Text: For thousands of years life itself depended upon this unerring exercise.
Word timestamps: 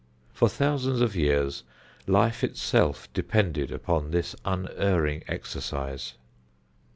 For 0.33 0.49
thousands 0.49 0.99
of 0.99 1.15
years 1.15 1.63
life 2.07 2.43
itself 2.43 3.07
depended 3.13 3.71
upon 3.71 4.09
this 4.09 4.35
unerring 4.43 5.23
exercise. 5.27 6.15